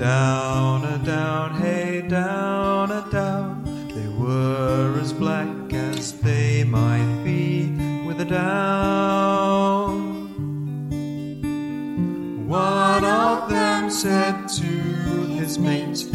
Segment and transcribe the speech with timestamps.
[0.00, 3.64] Down a down, hey, down a down.
[3.94, 7.66] They were as black as they might be
[8.06, 9.90] with a down.
[12.48, 14.64] One of them said to
[15.36, 16.06] his mate,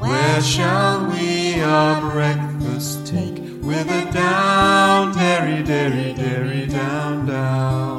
[0.00, 3.38] Where shall we our breakfast take?
[3.62, 7.97] With a down, dairy, dairy, dairy, down, down.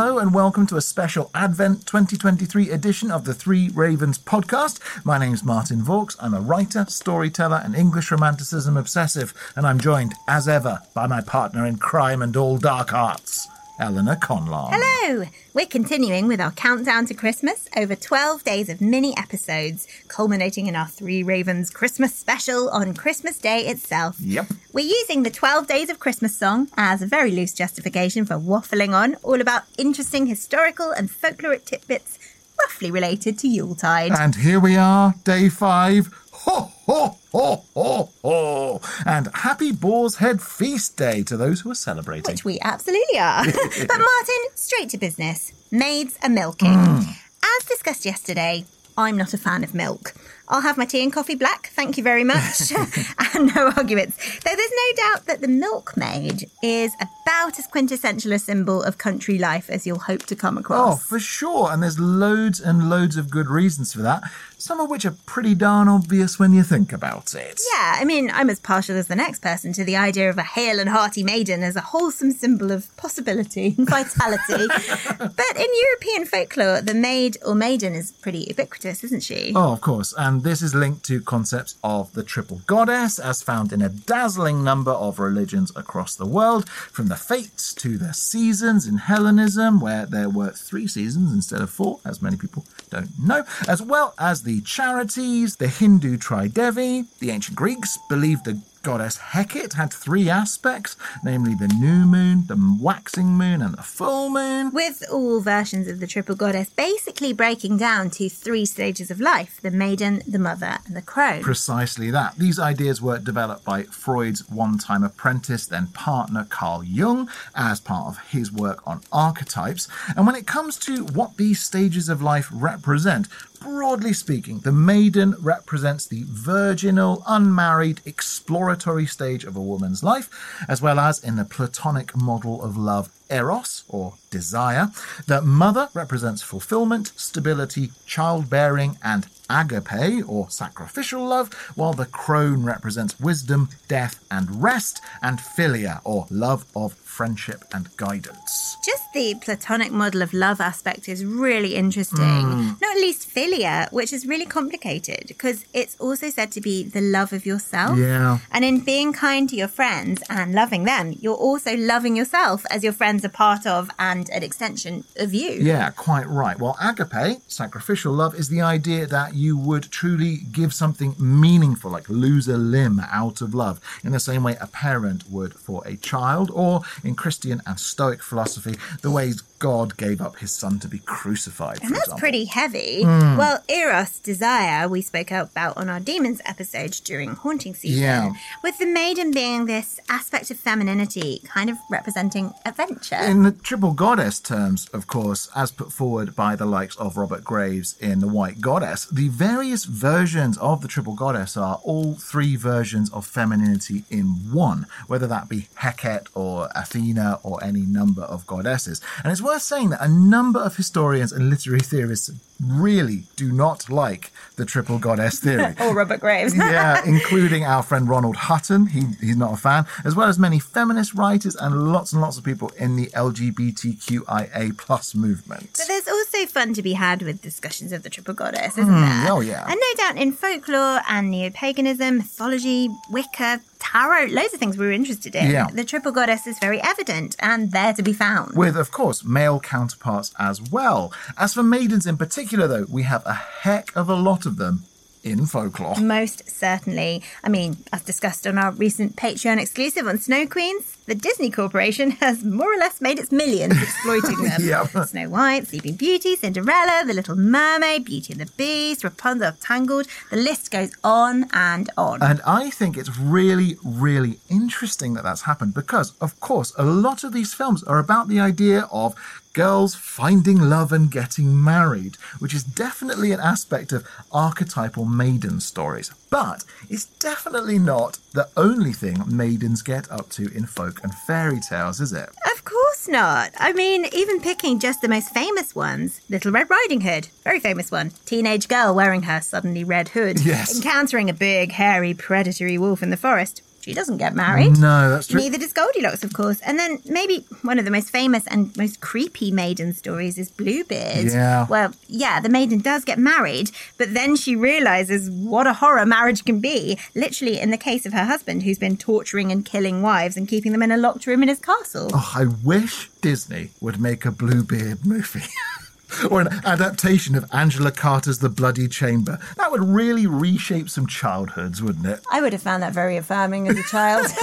[0.00, 4.80] Hello and welcome to a special Advent 2023 edition of the Three Ravens podcast.
[5.04, 6.16] My name's Martin Vaux.
[6.18, 11.20] I'm a writer, storyteller, and English romanticism obsessive, and I'm joined, as ever, by my
[11.20, 13.39] partner in crime and all dark arts,
[13.80, 14.68] Eleanor Conlon.
[14.70, 15.24] Hello!
[15.54, 20.76] We're continuing with our countdown to Christmas over 12 days of mini episodes, culminating in
[20.76, 24.20] our Three Ravens Christmas special on Christmas Day itself.
[24.20, 24.48] Yep.
[24.74, 28.94] We're using the 12 Days of Christmas song as a very loose justification for waffling
[28.94, 32.18] on, all about interesting historical and folkloric tidbits
[32.60, 34.12] roughly related to Yuletide.
[34.12, 36.08] And here we are, day five.
[36.44, 38.80] Ho, ho, ho, ho, ho.
[39.04, 42.32] And happy Boar's Head Feast Day to those who are celebrating.
[42.32, 43.44] Which we absolutely are.
[43.44, 45.52] but Martin, straight to business.
[45.70, 46.70] Maids are milking.
[46.70, 47.04] Mm.
[47.42, 48.64] As discussed yesterday,
[48.96, 50.14] I'm not a fan of milk.
[50.50, 52.72] I'll have my tea and coffee black, thank you very much.
[53.34, 54.16] and no arguments.
[54.40, 59.38] Though there's no doubt that the milkmaid is about as quintessential a symbol of country
[59.38, 60.94] life as you'll hope to come across.
[60.94, 61.70] Oh, for sure.
[61.72, 64.24] And there's loads and loads of good reasons for that,
[64.58, 67.60] some of which are pretty darn obvious when you think about it.
[67.72, 70.42] Yeah, I mean, I'm as partial as the next person to the idea of a
[70.42, 74.66] hale and hearty maiden as a wholesome symbol of possibility and vitality.
[75.18, 79.52] but in European folklore, the maid or maiden is pretty ubiquitous, isn't she?
[79.54, 80.12] Oh, of course.
[80.18, 84.64] And this is linked to concepts of the triple goddess, as found in a dazzling
[84.64, 90.06] number of religions across the world, from the fates to the seasons in Hellenism, where
[90.06, 94.42] there were three seasons instead of four, as many people don't know, as well as
[94.42, 97.06] the Charites, the Hindu Tridevi.
[97.18, 102.76] The ancient Greeks believed the goddess Hecate had three aspects, namely the new moon, the
[102.80, 104.70] waxing moon, and the full moon.
[104.72, 109.60] With all versions of the triple goddess basically breaking down to three stages of life
[109.60, 111.42] the maiden, the mother, and the crone.
[111.42, 112.36] Precisely that.
[112.36, 118.06] These ideas were developed by Freud's one time apprentice, then partner Carl Jung, as part
[118.08, 119.88] of his work on archetypes.
[120.16, 123.28] And when it comes to what these stages of life represent,
[123.60, 130.28] broadly speaking, the maiden represents the virginal, unmarried, exploratory stage of a woman's life,
[130.68, 134.90] as well as in the Platonic model of love, eros, or desire.
[135.26, 143.20] The mother represents fulfillment, stability, childbearing, and agape, or sacrificial love, while the crone represents
[143.20, 148.76] wisdom, death, and rest, and philia, or love of friendship and guidance.
[148.84, 152.18] Just the platonic model of love aspect is really interesting.
[152.20, 152.80] Mm.
[152.80, 157.32] Not least philia, which is really complicated because it's also said to be the love
[157.32, 157.98] of yourself.
[157.98, 158.38] Yeah.
[158.50, 162.84] And in being kind to your friends and loving them, you're also loving yourself as
[162.84, 165.50] your friends are part of and an extension of you.
[165.50, 166.58] Yeah, quite right.
[166.58, 172.08] Well, agape, sacrificial love, is the idea that you would truly give something meaningful, like
[172.08, 175.96] lose a limb out of love, in the same way a parent would for a
[175.96, 180.88] child, or in Christian and Stoic philosophy, the ways God gave up his son to
[180.88, 181.82] be crucified.
[181.82, 182.18] And that's example.
[182.18, 183.02] pretty heavy.
[183.04, 183.36] Mm.
[183.36, 188.02] Well, Eros, desire, we spoke about on our demons episode during haunting season.
[188.02, 188.32] Yeah.
[188.64, 193.16] With the maiden being this aspect of femininity, kind of representing adventure.
[193.16, 197.44] In the triple goddess terms, of course, as put forward by the likes of Robert
[197.44, 202.56] Graves in The White Goddess, the various versions of the triple goddess are all three
[202.56, 208.46] versions of femininity in one, whether that be Hecate or Athena or any number of
[208.46, 209.02] goddesses.
[209.22, 212.30] And it's worth saying that a number of historians and literary theorists
[212.64, 215.74] really do not like the triple goddess theory.
[215.80, 216.54] or Robert Graves.
[216.56, 218.86] yeah, including our friend Ronald Hutton.
[218.86, 222.36] He, he's not a fan, as well as many feminist writers and lots and lots
[222.38, 225.70] of people in the LGBTQIA plus movement.
[225.78, 229.22] But there's also fun to be had with discussions of the triple goddess, isn't Mm,
[229.24, 229.32] there?
[229.32, 229.64] oh, yeah.
[229.66, 234.84] And no doubt in folklore and neo paganism, mythology, Wicca, tarot, loads of things we
[234.86, 235.50] were interested in.
[235.50, 235.68] Yeah.
[235.72, 238.54] The triple goddess is very evident and there to be found.
[238.56, 241.12] With, of course, male counterparts as well.
[241.38, 244.84] As for maidens in particular, though, we have a heck of a lot of them
[245.22, 246.00] in folklore.
[246.00, 247.22] Most certainly.
[247.44, 252.12] I mean, as discussed on our recent Patreon exclusive on Snow Queens, the Disney Corporation
[252.12, 254.60] has more or less made its millions exploiting them.
[254.62, 255.08] Yep.
[255.08, 260.06] Snow White, Sleeping Beauty, Cinderella, The Little Mermaid, Beauty and the Beast, Rapunzel, Tangled.
[260.30, 262.22] The list goes on and on.
[262.22, 267.24] And I think it's really, really interesting that that's happened because, of course, a lot
[267.24, 269.16] of these films are about the idea of
[269.52, 276.12] girls finding love and getting married, which is definitely an aspect of archetypal maiden stories.
[276.30, 281.60] But it's definitely not the only thing maidens get up to in folk and fairy
[281.60, 282.28] tales, is it?
[282.52, 283.52] Of course not.
[283.58, 287.90] I mean, even picking just the most famous ones Little Red Riding Hood, very famous
[287.90, 288.10] one.
[288.24, 290.40] Teenage girl wearing her suddenly red hood.
[290.40, 290.76] Yes.
[290.76, 293.62] Encountering a big, hairy, predatory wolf in the forest.
[293.80, 294.78] She doesn't get married.
[294.78, 295.40] No, that's true.
[295.40, 296.60] Neither does Goldilocks, of course.
[296.60, 301.32] And then maybe one of the most famous and most creepy maiden stories is Bluebeard.
[301.32, 301.66] Yeah.
[301.66, 306.44] Well, yeah, the maiden does get married, but then she realizes what a horror marriage
[306.44, 306.98] can be.
[307.14, 310.72] Literally, in the case of her husband, who's been torturing and killing wives and keeping
[310.72, 312.10] them in a locked room in his castle.
[312.12, 315.40] Oh, I wish Disney would make a Bluebeard movie.
[316.30, 319.38] or an adaptation of Angela Carter's The Bloody Chamber.
[319.56, 322.20] That would really reshape some childhoods, wouldn't it?
[322.30, 324.26] I would have found that very affirming as a child.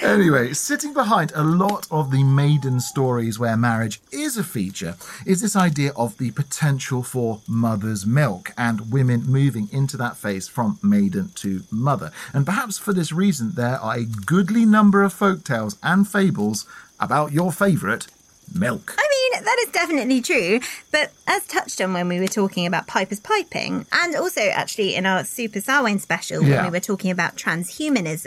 [0.00, 4.96] Anyway, sitting behind a lot of the maiden stories where marriage is a feature
[5.26, 10.48] is this idea of the potential for mother's milk and women moving into that phase
[10.48, 12.10] from maiden to mother.
[12.32, 16.66] And perhaps for this reason, there are a goodly number of folk tales and fables
[16.98, 18.06] about your favourite
[18.54, 18.96] milk.
[19.22, 20.60] I mean, that is definitely true.
[20.90, 25.06] But as touched on when we were talking about Piper's piping, and also actually in
[25.06, 26.56] our Super Samhain special Yeah.
[26.56, 28.26] when we were talking about transhumance,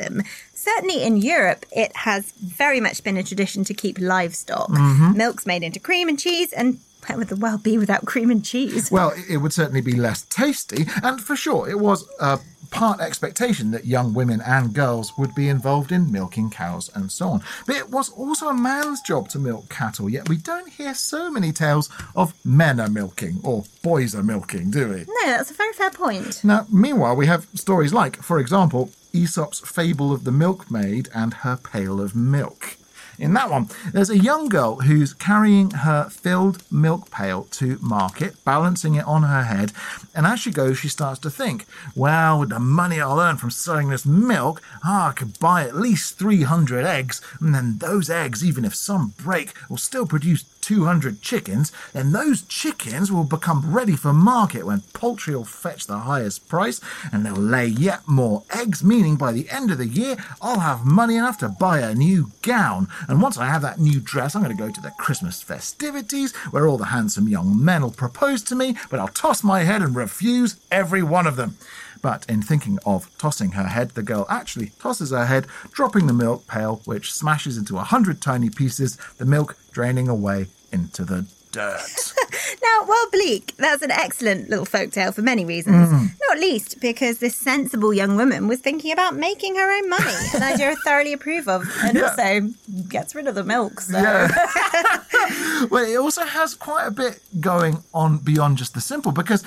[0.54, 4.70] certainly in Europe, it has very much been a tradition to keep livestock.
[4.70, 5.16] Mhm.
[5.16, 8.44] Milk's made into cream and cheese, and where would the world be without cream and
[8.44, 8.90] cheese?
[8.90, 12.40] Well, it- it would certainly be less tasty, and for sure, it was a
[12.72, 17.30] part expectation that young women and girls would be involved in milking cows and so
[17.30, 17.44] on.
[17.66, 21.30] But it was also a man's job to milk cattle, yet we don't hear so
[21.32, 25.06] many tales of men are milking or boys are milking, do we?
[25.08, 26.44] No, that's a very fair point.
[26.44, 31.58] Now, meanwhile, we have stories like, for example, Aesop's fable of the milkmaid and her
[31.58, 32.78] pail of milk.
[33.18, 38.44] In that one, there's a young girl who's carrying her filled milk pail to market,
[38.44, 39.72] balancing it on her head,
[40.14, 43.52] and as she goes, she starts to think, well, with the money I'll earn from
[43.52, 48.44] selling this milk, ah, I could buy at least 300 eggs, and then those eggs,
[48.44, 53.96] even if some break, will still produce 200 chickens, then those chickens will become ready
[53.96, 56.82] for market when poultry will fetch the highest price
[57.12, 60.84] and they'll lay yet more eggs, meaning by the end of the year, I'll have
[60.84, 62.88] money enough to buy a new gown.
[63.08, 66.36] And once I have that new dress, I'm going to go to the Christmas festivities
[66.50, 69.84] where all the handsome young men will propose to me, but I'll toss my head
[69.84, 71.58] and refuse every one of them.
[72.02, 76.14] But in thinking of tossing her head, the girl actually tosses her head, dropping the
[76.14, 81.26] milk pail, which smashes into a hundred tiny pieces, the milk draining away into the
[81.52, 82.14] dirt.
[82.62, 85.90] Now, while bleak, that's an excellent little folk tale for many reasons.
[85.90, 86.10] Mm.
[86.28, 90.44] Not least because this sensible young woman was thinking about making her own money, an
[90.44, 92.50] idea I thoroughly approve of, and also
[92.88, 93.82] gets rid of the milk.
[93.82, 93.94] So.
[95.70, 99.44] well, it also has quite a bit going on beyond just the simple because,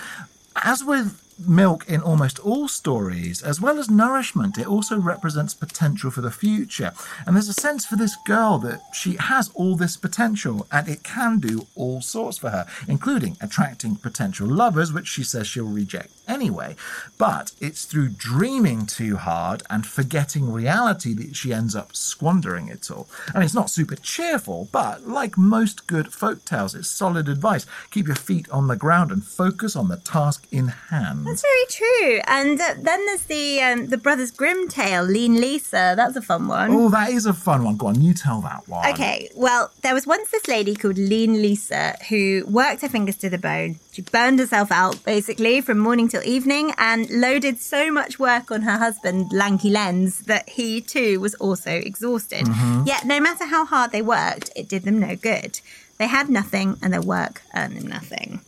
[0.57, 6.11] as with milk in almost all stories, as well as nourishment, it also represents potential
[6.11, 6.93] for the future.
[7.27, 11.03] And there's a sense for this girl that she has all this potential and it
[11.03, 16.11] can do all sorts for her, including attracting potential lovers, which she says she'll reject
[16.27, 16.77] anyway.
[17.17, 22.91] But it's through dreaming too hard and forgetting reality that she ends up squandering it
[22.91, 23.09] all.
[23.35, 27.67] And it's not super cheerful, but like most good folk tales, it's solid advice.
[27.91, 31.28] Keep your feet on the ground and focus on the task in hand.
[31.29, 32.21] That's very true.
[32.27, 35.95] And uh, then there's the um, the Brothers Grimm tale, Lean Lisa.
[35.97, 36.73] That's a fun one.
[36.73, 37.77] Oh, that is a fun one.
[37.77, 38.89] Go on, you tell that one.
[38.91, 43.29] Okay, well, there was once this lady called Lean Lisa who worked her fingers to
[43.29, 43.77] the bone.
[43.93, 48.63] She burned herself out basically from morning till evening and loaded so much work on
[48.63, 52.47] her husband, Lanky Lenz, that he too was also exhausted.
[52.87, 55.61] Yet, no matter how hard they worked, it did them no good.
[55.99, 58.41] They had nothing and their work earned them nothing.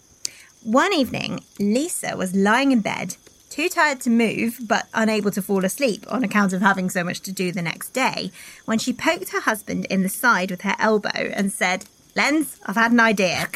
[0.63, 3.17] One evening, Lisa was lying in bed,
[3.49, 7.21] too tired to move, but unable to fall asleep on account of having so much
[7.21, 8.31] to do the next day,
[8.67, 12.77] when she poked her husband in the side with her elbow and said, Lenz, I've
[12.77, 13.49] had an idea.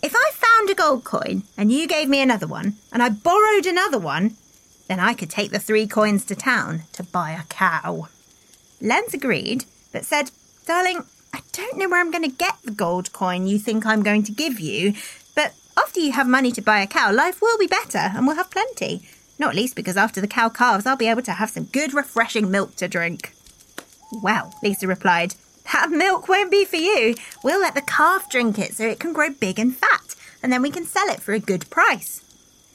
[0.00, 3.66] If I found a gold coin and you gave me another one, and I borrowed
[3.66, 4.36] another one,
[4.86, 8.06] then I could take the three coins to town to buy a cow.
[8.80, 10.30] Lenz agreed, but said,
[10.66, 14.04] Darling, I don't know where I'm going to get the gold coin you think I'm
[14.04, 14.94] going to give you,
[15.76, 18.50] after you have money to buy a cow, life will be better and we'll have
[18.50, 19.02] plenty.
[19.38, 22.50] Not least because after the cow calves, I'll be able to have some good, refreshing
[22.50, 23.34] milk to drink.
[24.22, 25.34] Well, Lisa replied,
[25.72, 27.14] that milk won't be for you.
[27.42, 30.62] We'll let the calf drink it so it can grow big and fat, and then
[30.62, 32.20] we can sell it for a good price.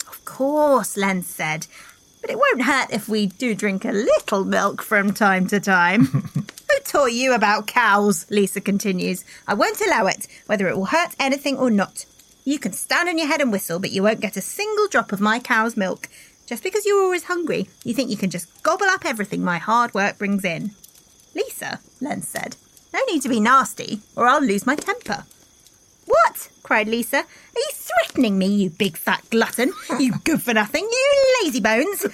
[0.08, 1.68] Of course, Len said,
[2.22, 6.06] but it won't hurt if we do drink a little milk from time to time.
[6.70, 8.30] Who taught you about cows?
[8.30, 9.24] Lisa continues.
[9.48, 12.06] I won't allow it, whether it will hurt anything or not.
[12.50, 15.12] You can stand on your head and whistle, but you won't get a single drop
[15.12, 16.10] of my cow's milk.
[16.48, 19.94] Just because you're always hungry, you think you can just gobble up everything my hard
[19.94, 20.72] work brings in.
[21.36, 22.56] Lisa, Len said,
[22.92, 25.26] no need to be nasty, or I'll lose my temper.
[26.08, 26.50] What?
[26.64, 27.18] cried Lisa.
[27.18, 27.24] Are
[27.56, 29.72] you threatening me, you big fat glutton?
[30.00, 32.08] You good for nothing, you lazy bones!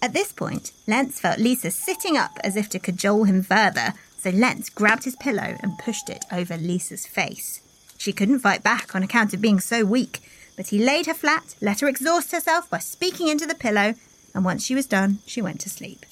[0.00, 4.30] At this point, Lenz felt Lisa sitting up as if to cajole him further, so
[4.30, 7.60] Lenz grabbed his pillow and pushed it over Lisa's face.
[7.98, 10.20] She couldn't fight back on account of being so weak,
[10.56, 13.94] but he laid her flat, let her exhaust herself by speaking into the pillow,
[14.34, 16.04] and once she was done, she went to sleep.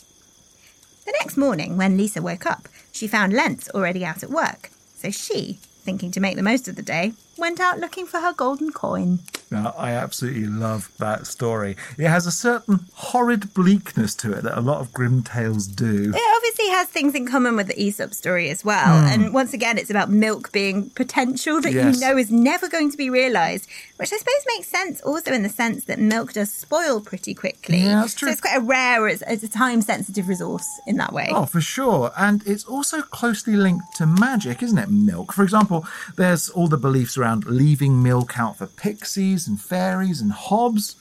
[1.04, 4.70] The next morning, when Lisa woke up, she found Lenz already out at work.
[4.96, 8.32] So she, thinking to make the most of the day, went out looking for her
[8.32, 9.18] golden coin.
[9.50, 11.76] Now, I absolutely love that story.
[11.98, 16.12] It has a certain horrid bleakness to it that a lot of Grimm tales do.
[16.14, 16.41] It
[16.72, 19.00] has things in common with the Aesop story as well.
[19.00, 19.06] Hmm.
[19.06, 21.94] And once again, it's about milk being potential that Yes.
[21.94, 25.42] you know is never going to be realised, which I suppose makes sense also in
[25.42, 27.78] the sense that milk does spoil pretty quickly.
[27.78, 28.28] Yeah, that's true.
[28.28, 31.28] So it's quite a rare, it's, it's a time sensitive resource in that way.
[31.30, 32.10] Oh, for sure.
[32.18, 34.90] And it's also closely linked to magic, isn't it?
[34.90, 35.32] Milk.
[35.32, 35.86] For example,
[36.16, 40.96] there's all the beliefs around leaving milk out for pixies and fairies and hobs.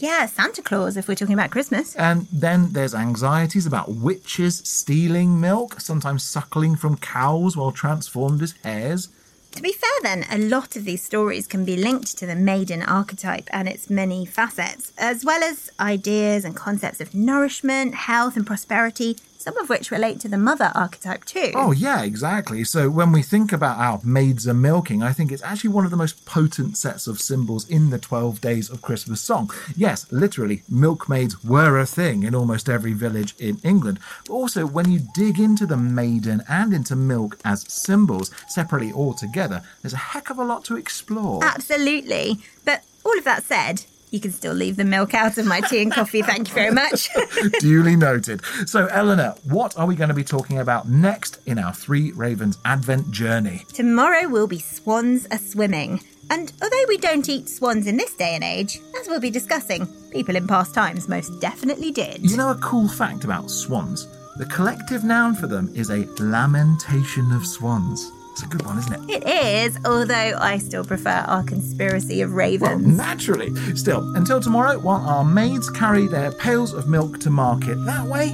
[0.00, 1.94] Yeah, Santa Claus, if we're talking about Christmas.
[1.94, 8.54] And then there's anxieties about witches stealing milk, sometimes suckling from cows while transformed as
[8.64, 9.10] hares.
[9.52, 12.82] To be fair, then, a lot of these stories can be linked to the maiden
[12.82, 18.46] archetype and its many facets, as well as ideas and concepts of nourishment, health, and
[18.46, 21.50] prosperity, some of which relate to the mother archetype too.
[21.54, 22.62] Oh, yeah, exactly.
[22.62, 25.90] So when we think about how maids are milking, I think it's actually one of
[25.90, 29.50] the most potent sets of symbols in the 12 Days of Christmas song.
[29.74, 33.98] Yes, literally, milkmaids were a thing in almost every village in England.
[34.26, 39.14] But also, when you dig into the maiden and into milk as symbols, separately or
[39.14, 41.42] together, there's a heck of a lot to explore.
[41.42, 42.40] Absolutely.
[42.66, 45.82] But all of that said, you can still leave the milk out of my tea
[45.82, 46.22] and coffee.
[46.22, 47.08] Thank you very much.
[47.60, 48.44] Duly noted.
[48.66, 52.58] So, Eleanor, what are we going to be talking about next in our Three Ravens
[52.64, 53.64] Advent journey?
[53.72, 56.00] Tomorrow will be swans a swimming.
[56.30, 59.86] And although we don't eat swans in this day and age, as we'll be discussing,
[60.10, 62.30] people in past times most definitely did.
[62.30, 64.06] You know a cool fact about swans?
[64.36, 68.12] The collective noun for them is a lamentation of swans.
[68.42, 69.22] It's a good one, isn't it?
[69.22, 72.86] It is, although I still prefer our conspiracy of Well, ravens.
[72.86, 73.54] naturally.
[73.76, 78.30] Still, until tomorrow, while our maids carry their pails of milk to market that way,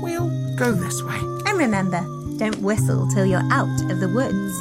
[0.00, 1.18] we'll go this way.
[1.46, 2.00] and remember,
[2.38, 4.54] don't whistle till you're out of the woods.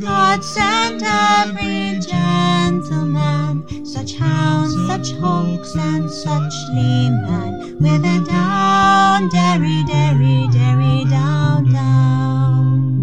[0.00, 7.53] God sent every gentleman, such hounds, such hawks, and such leman,
[7.84, 12.94] with a down, derry, derry, derry, down, down.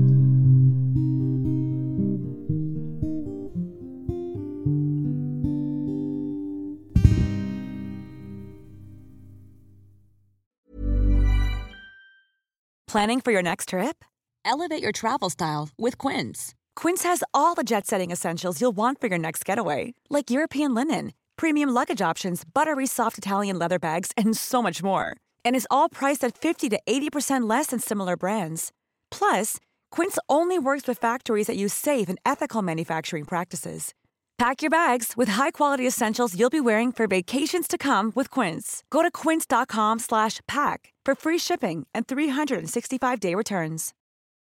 [12.87, 14.03] Planning for your next trip?
[14.43, 16.55] Elevate your travel style with Quince.
[16.75, 20.73] Quince has all the jet setting essentials you'll want for your next getaway, like European
[20.73, 25.15] linen, premium luggage options, buttery soft Italian leather bags, and so much more.
[25.45, 28.71] And is all priced at 50 to 80% less than similar brands.
[29.11, 29.57] Plus,
[29.91, 33.93] Quince only works with factories that use safe and ethical manufacturing practices.
[34.41, 38.83] Pack your bags with high-quality essentials you'll be wearing for vacations to come with Quince.
[38.89, 43.93] Go to quince.com slash pack for free shipping and 365-day returns.